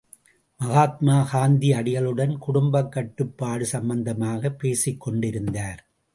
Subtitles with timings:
[0.57, 5.79] மகாத்மா காந்தியடிகளுடன் குடும்பக் கட்டுப்பாடு சம்பந்தமாகப் பேசிக்கொண்டிருந்தார்.